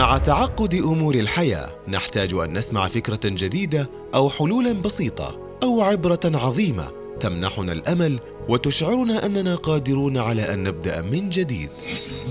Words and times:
مع 0.00 0.18
تعقد 0.18 0.74
أمور 0.74 1.14
الحياة 1.14 1.70
نحتاج 1.88 2.34
أن 2.34 2.52
نسمع 2.52 2.88
فكرة 2.88 3.20
جديدة 3.24 3.90
أو 4.14 4.30
حلولا 4.30 4.72
بسيطة 4.72 5.38
أو 5.62 5.82
عبرة 5.82 6.20
عظيمة 6.24 6.88
تمنحنا 7.20 7.72
الأمل 7.72 8.20
وتشعرنا 8.48 9.26
أننا 9.26 9.54
قادرون 9.54 10.18
على 10.18 10.54
أن 10.54 10.64
نبدأ 10.64 11.02
من 11.02 11.30
جديد. 11.30 11.70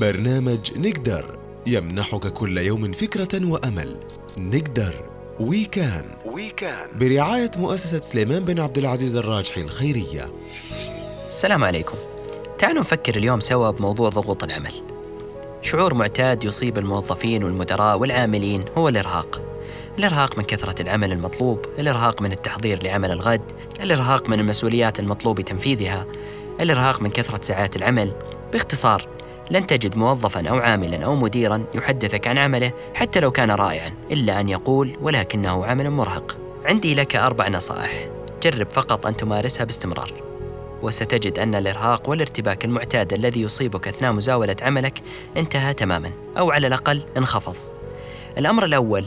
برنامج 0.01 0.77
نقدر 0.77 1.39
يمنحك 1.67 2.27
كل 2.27 2.57
يوم 2.57 2.91
فكرة 2.91 3.45
وأمل. 3.45 3.99
نقدر 4.37 5.11
وي 5.39 5.65
كان 5.65 6.05
برعاية 6.95 7.51
مؤسسة 7.57 8.01
سليمان 8.01 8.45
بن 8.45 8.59
عبد 8.59 8.77
العزيز 8.77 9.15
الراجحي 9.15 9.61
الخيرية. 9.61 10.31
السلام 11.27 11.63
عليكم. 11.63 11.95
تعالوا 12.59 12.79
نفكر 12.79 13.15
اليوم 13.15 13.39
سوا 13.39 13.71
بموضوع 13.71 14.09
ضغوط 14.09 14.43
العمل. 14.43 14.88
شعور 15.61 15.93
معتاد 15.93 16.43
يصيب 16.43 16.77
الموظفين 16.77 17.43
والمدراء 17.43 17.97
والعاملين 17.97 18.65
هو 18.77 18.89
الإرهاق. 18.89 19.41
الإرهاق 19.97 20.37
من 20.37 20.43
كثرة 20.43 20.81
العمل 20.81 21.11
المطلوب 21.11 21.65
الإرهاق 21.79 22.21
من 22.21 22.31
التحضير 22.31 22.83
لعمل 22.83 23.11
الغد 23.11 23.41
الإرهاق 23.81 24.29
من 24.29 24.39
المسؤوليات 24.39 24.99
المطلوب 24.99 25.41
تنفيذها 25.41 26.05
الإرهاق 26.61 27.01
من 27.01 27.09
كثرة 27.09 27.41
ساعات 27.41 27.75
العمل. 27.75 28.13
باختصار 28.53 29.07
لن 29.51 29.67
تجد 29.67 29.95
موظفا 29.95 30.49
أو 30.49 30.57
عاملا 30.57 31.05
أو 31.05 31.15
مديرا 31.15 31.63
يحدثك 31.75 32.27
عن 32.27 32.37
عمله 32.37 32.71
حتى 32.93 33.19
لو 33.19 33.31
كان 33.31 33.51
رائعا 33.51 33.91
إلا 34.11 34.39
أن 34.39 34.49
يقول 34.49 34.97
ولكنه 35.01 35.65
عمل 35.65 35.89
مرهق 35.89 36.37
عندي 36.65 36.95
لك 36.95 37.15
أربع 37.15 37.49
نصائح. 37.49 38.07
جرب 38.43 38.69
فقط 38.71 39.05
أن 39.05 39.15
تمارسها 39.15 39.63
باستمرار. 39.63 40.28
وستجد 40.81 41.39
أن 41.39 41.55
الإرهاق 41.55 42.09
والارتباك 42.09 42.65
المعتاد 42.65 43.13
الذي 43.13 43.41
يصيبك 43.41 43.87
أثناء 43.87 44.11
مزاولة 44.11 44.55
عملك 44.61 45.01
انتهى 45.37 45.73
تماما 45.73 46.11
أو 46.37 46.51
على 46.51 46.67
الأقل 46.67 47.03
انخفض. 47.17 47.55
الأمر 48.37 48.65
الأول 48.65 49.05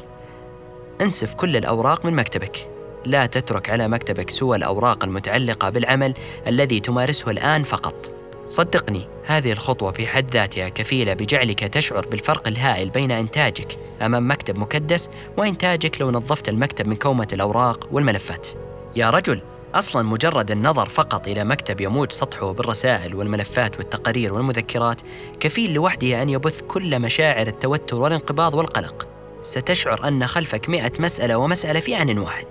انسف 1.01 1.35
كل 1.35 1.57
الأوراق 1.57 2.05
من 2.05 2.15
مكتبك. 2.15 2.69
لا 3.05 3.27
تترك 3.27 3.71
على 3.71 3.89
مكتبك 3.89 4.31
سوى 4.31 4.57
الأوراق 4.57 5.05
المتعلقة 5.05 5.69
بالعمل 5.69 6.15
الذي 6.47 6.81
تمارسه 6.81 7.31
الآن 7.31 7.63
فقط. 7.63 8.13
صدقني 8.47 9.09
هذه 9.25 9.53
الخطوة 9.53 9.93
في 9.93 10.07
حد 10.07 10.31
ذاتها 10.31 10.69
كفيلة 10.69 11.15
بجعلك 11.15 11.59
تشعر 11.59 12.07
بالفرق 12.07 12.49
الهائل 12.49 12.91
بين 12.91 13.11
إنتاجك 13.11 13.79
أمام 14.03 14.31
مكتب 14.31 14.57
مكدس 14.57 15.11
وإنتاجك 15.37 16.01
لو 16.01 16.11
نظفت 16.11 16.49
المكتب 16.49 16.87
من 16.87 16.97
كومة 16.97 17.29
الأوراق 17.33 17.89
والملفات. 17.93 18.49
يا 18.97 19.11
رجل 19.11 19.41
أصلا 19.75 20.03
مجرد 20.03 20.51
النظر 20.51 20.89
فقط 20.89 21.29
إلى 21.29 21.45
مكتب 21.45 21.81
يموج 21.81 22.13
سطحه 22.13 22.53
بالرسائل 22.53 23.15
والملفات 23.15 23.77
والتقارير 23.77 24.35
والمذكرات 24.35 25.01
كفيل 25.41 25.75
لوحده 25.75 26.23
أن 26.23 26.29
يبث 26.29 26.63
كل 26.63 26.99
مشاعر 26.99 27.47
التوتر 27.47 27.97
والانقباض 27.97 28.55
والقلق. 28.55 29.09
ستشعر 29.43 30.09
أن 30.09 30.27
خلفك 30.27 30.69
مئة 30.69 30.93
مسألة 30.99 31.37
ومسألة 31.37 31.81
في 31.81 32.03
ان 32.03 32.19
واحد. 32.19 32.47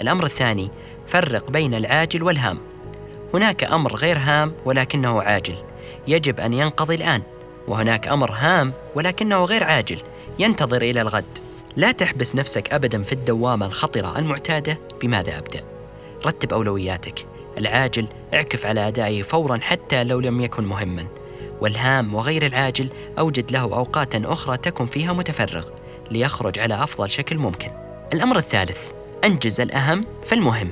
الأمر 0.00 0.24
الثاني 0.24 0.70
فرق 1.06 1.50
بين 1.50 1.74
العاجل 1.74 2.22
والهام. 2.22 2.58
هناك 3.34 3.64
أمر 3.64 3.94
غير 3.94 4.18
هام 4.18 4.52
ولكنه 4.64 5.22
عاجل 5.22 5.56
يجب 6.08 6.40
أن 6.40 6.54
ينقضي 6.54 6.94
الآن 6.94 7.22
وهناك 7.68 8.08
أمر 8.08 8.30
هام 8.30 8.72
ولكنه 8.94 9.44
غير 9.44 9.64
عاجل 9.64 9.98
ينتظر 10.38 10.82
إلى 10.82 11.00
الغد. 11.00 11.38
لا 11.76 11.92
تحبس 11.92 12.34
نفسك 12.34 12.72
ابدا 12.72 13.02
في 13.02 13.12
الدوامة 13.12 13.66
الخطرة 13.66 14.18
المعتادة 14.18 14.78
بماذا 15.00 15.38
أبدأ. 15.38 15.79
رتب 16.26 16.52
أولوياتك. 16.52 17.26
العاجل 17.58 18.06
اعكف 18.34 18.66
على 18.66 18.88
أدائه 18.88 19.22
فورا 19.22 19.58
حتى 19.62 20.04
لو 20.04 20.20
لم 20.20 20.40
يكن 20.40 20.64
مهما. 20.64 21.06
والهام 21.60 22.14
وغير 22.14 22.46
العاجل 22.46 22.88
أوجد 23.18 23.52
له 23.52 23.60
أوقات 23.60 24.14
أخرى 24.14 24.56
تكن 24.56 24.86
فيها 24.86 25.12
متفرغ 25.12 25.64
ليخرج 26.10 26.58
على 26.58 26.82
أفضل 26.82 27.10
شكل 27.10 27.38
ممكن. 27.38 27.70
الأمر 28.14 28.36
الثالث 28.36 28.90
أنجز 29.24 29.60
الأهم 29.60 30.06
فالمهم 30.26 30.70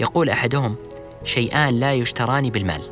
يقول 0.00 0.30
أحدهم 0.30 0.76
شيئان 1.24 1.80
لا 1.80 1.94
يشتران 1.94 2.48
بالمال. 2.50 2.82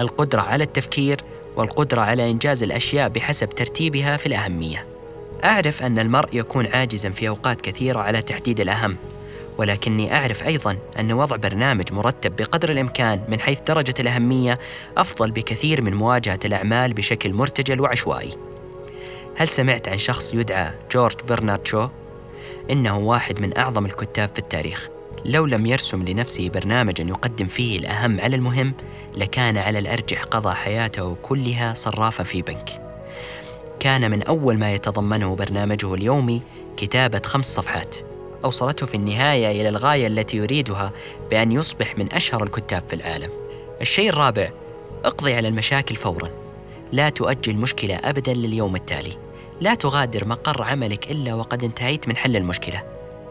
القدرة 0.00 0.40
على 0.40 0.64
التفكير 0.64 1.20
والقدرة 1.56 2.00
على 2.00 2.30
إنجاز 2.30 2.62
الأشياء 2.62 3.08
بحسب 3.08 3.48
ترتيبها 3.48 4.16
في 4.16 4.26
الأهمية. 4.26 4.86
أعرف 5.44 5.82
أن 5.82 5.98
المرء 5.98 6.28
يكون 6.32 6.66
عاجزا 6.66 7.10
في 7.10 7.28
أوقات 7.28 7.60
كثيرة 7.60 8.00
على 8.00 8.22
تحديد 8.22 8.60
الأهم. 8.60 8.96
ولكني 9.58 10.14
أعرف 10.14 10.46
أيضا 10.46 10.78
أن 11.00 11.12
وضع 11.12 11.36
برنامج 11.36 11.92
مرتب 11.92 12.36
بقدر 12.36 12.70
الإمكان 12.70 13.24
من 13.28 13.40
حيث 13.40 13.60
درجة 13.60 13.94
الأهمية 14.00 14.58
أفضل 14.96 15.30
بكثير 15.30 15.82
من 15.82 15.94
مواجهة 15.94 16.38
الأعمال 16.44 16.92
بشكل 16.92 17.32
مرتجل 17.32 17.80
وعشوائي. 17.80 18.36
هل 19.36 19.48
سمعت 19.48 19.88
عن 19.88 19.98
شخص 19.98 20.34
يدعى 20.34 20.70
جورج 20.92 21.16
برنارد 21.28 21.66
شو؟ 21.66 21.88
إنه 22.70 22.98
واحد 22.98 23.40
من 23.40 23.58
أعظم 23.58 23.86
الكتاب 23.86 24.28
في 24.28 24.38
التاريخ. 24.38 24.88
لو 25.24 25.46
لم 25.46 25.66
يرسم 25.66 26.02
لنفسه 26.02 26.48
برنامجا 26.48 27.04
يقدم 27.04 27.46
فيه 27.46 27.78
الأهم 27.78 28.20
على 28.20 28.36
المهم 28.36 28.74
لكان 29.16 29.58
على 29.58 29.78
الأرجح 29.78 30.22
قضى 30.22 30.54
حياته 30.54 31.16
كلها 31.22 31.74
صرافا 31.74 32.24
في 32.24 32.42
بنك. 32.42 32.82
كان 33.80 34.10
من 34.10 34.22
أول 34.22 34.58
ما 34.58 34.74
يتضمنه 34.74 35.36
برنامجه 35.36 35.94
اليومي 35.94 36.42
كتابة 36.76 37.22
خمس 37.24 37.54
صفحات 37.54 37.96
أوصلته 38.44 38.86
في 38.86 38.94
النهاية 38.94 39.60
إلى 39.60 39.68
الغاية 39.68 40.06
التي 40.06 40.36
يريدها 40.36 40.92
بأن 41.30 41.52
يصبح 41.52 41.98
من 41.98 42.12
أشهر 42.12 42.42
الكتاب 42.42 42.82
في 42.88 42.96
العالم. 42.96 43.30
الشيء 43.80 44.08
الرابع 44.08 44.50
اقضي 45.04 45.34
على 45.34 45.48
المشاكل 45.48 45.96
فورا. 45.96 46.30
لا 46.92 47.08
تؤجل 47.08 47.56
مشكلة 47.56 47.96
أبدا 47.96 48.34
لليوم 48.34 48.76
التالي. 48.76 49.16
لا 49.60 49.74
تغادر 49.74 50.28
مقر 50.28 50.62
عملك 50.62 51.10
إلا 51.10 51.34
وقد 51.34 51.64
انتهيت 51.64 52.08
من 52.08 52.16
حل 52.16 52.36
المشكلة. 52.36 52.82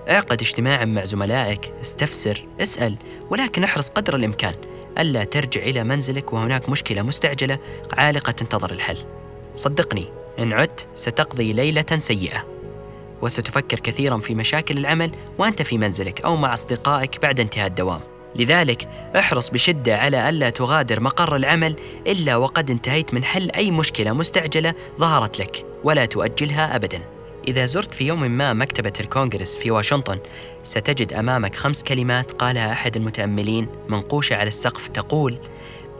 اعقد 0.09 0.41
اجتماعا 0.41 0.85
مع 0.85 1.05
زملائك، 1.05 1.73
استفسر، 1.81 2.45
اسأل، 2.61 2.95
ولكن 3.29 3.63
احرص 3.63 3.89
قدر 3.89 4.15
الإمكان 4.15 4.53
ألا 4.99 5.23
ترجع 5.23 5.61
إلى 5.61 5.83
منزلك 5.83 6.33
وهناك 6.33 6.69
مشكلة 6.69 7.01
مستعجلة 7.01 7.59
عالقة 7.93 8.31
تنتظر 8.31 8.71
الحل. 8.71 8.97
صدقني 9.55 10.05
إن 10.39 10.53
عدت 10.53 10.87
ستقضي 10.93 11.53
ليلة 11.53 11.97
سيئة. 11.97 12.54
وستفكر 13.21 13.79
كثيرا 13.79 14.17
في 14.17 14.35
مشاكل 14.35 14.77
العمل 14.77 15.11
وأنت 15.37 15.61
في 15.61 15.77
منزلك 15.77 16.21
أو 16.21 16.35
مع 16.35 16.53
أصدقائك 16.53 17.21
بعد 17.21 17.39
انتهاء 17.39 17.67
الدوام. 17.67 17.99
لذلك 18.35 18.89
احرص 19.15 19.49
بشدة 19.49 19.97
على 19.97 20.29
ألا 20.29 20.49
تغادر 20.49 20.99
مقر 20.99 21.35
العمل 21.35 21.75
إلا 22.07 22.35
وقد 22.35 22.71
انتهيت 22.71 23.13
من 23.13 23.23
حل 23.23 23.51
أي 23.51 23.71
مشكلة 23.71 24.13
مستعجلة 24.13 24.73
ظهرت 24.99 25.39
لك 25.39 25.65
ولا 25.83 26.05
تؤجلها 26.05 26.75
ابدا. 26.75 27.01
إذا 27.47 27.65
زرت 27.65 27.93
في 27.93 28.07
يوم 28.07 28.31
ما 28.31 28.53
مكتبة 28.53 28.93
الكونغرس 28.99 29.57
في 29.57 29.71
واشنطن 29.71 30.19
ستجد 30.63 31.13
أمامك 31.13 31.55
خمس 31.55 31.83
كلمات 31.83 32.31
قالها 32.31 32.71
أحد 32.71 32.95
المتأملين 32.95 33.67
منقوشة 33.89 34.35
على 34.35 34.47
السقف 34.47 34.87
تقول: 34.87 35.39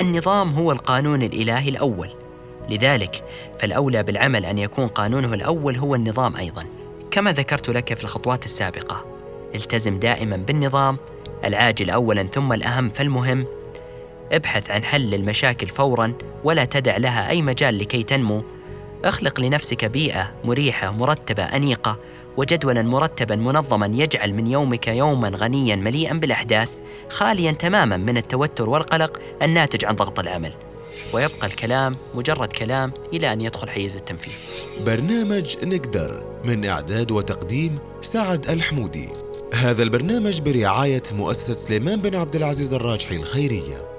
النظام 0.01 0.53
هو 0.53 0.71
القانون 0.71 1.23
الإلهي 1.23 1.69
الأول. 1.69 2.09
لذلك 2.69 3.23
فالأولى 3.59 4.03
بالعمل 4.03 4.45
أن 4.45 4.57
يكون 4.57 4.87
قانونه 4.87 5.33
الأول 5.33 5.75
هو 5.75 5.95
النظام 5.95 6.35
أيضا. 6.35 6.65
كما 7.15 7.31
ذكرت 7.31 7.69
لك 7.69 7.93
في 7.93 8.03
الخطوات 8.03 8.45
السابقة. 8.45 9.05
التزم 9.55 9.99
دائما 9.99 10.37
بالنظام 10.37 10.97
العاجل 11.45 11.89
أولا 11.89 12.23
ثم 12.23 12.53
الأهم 12.53 12.89
فالمهم. 12.89 13.45
ابحث 14.31 14.71
عن 14.71 14.83
حل 14.83 15.13
المشاكل 15.13 15.67
فورا 15.67 16.13
ولا 16.43 16.65
تدع 16.65 16.97
لها 16.97 17.29
أي 17.29 17.41
مجال 17.41 17.77
لكي 17.77 18.03
تنمو. 18.03 18.43
اخلق 19.05 19.39
لنفسك 19.39 19.85
بيئة 19.85 20.33
مريحة 20.43 20.91
مرتبة 20.91 21.43
أنيقة 21.43 21.99
وجدولا 22.37 22.81
مرتبا 22.81 23.35
منظما 23.35 23.85
يجعل 23.93 24.33
من 24.33 24.47
يومك 24.47 24.87
يوما 24.87 25.31
غنيا 25.35 25.75
مليئا 25.75 26.13
بالأحداث 26.13 26.77
خاليا 27.09 27.51
تماما 27.51 27.97
من 27.97 28.17
التوتر 28.17 28.69
والقلق 28.69 29.19
الناتج 29.41 29.85
عن 29.85 29.95
ضغط 29.95 30.19
العمل. 30.19 30.53
ويبقى 31.13 31.47
الكلام 31.47 31.95
مجرد 32.15 32.53
كلام 32.53 32.93
إلى 33.13 33.33
أن 33.33 33.41
يدخل 33.41 33.69
حيز 33.69 33.95
التنفيذ. 33.95 34.33
برنامج 34.85 35.55
نقدر 35.63 36.39
من 36.45 36.65
إعداد 36.65 37.11
وتقديم 37.11 37.79
سعد 38.01 38.49
الحمودي. 38.49 39.09
هذا 39.53 39.83
البرنامج 39.83 40.41
برعاية 40.41 41.03
مؤسسة 41.11 41.57
سليمان 41.57 42.01
بن 42.01 42.15
عبد 42.15 42.35
العزيز 42.35 42.73
الراجحي 42.73 43.15
الخيرية. 43.15 43.94